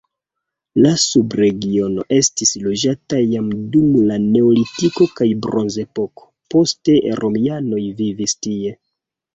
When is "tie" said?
8.47-8.77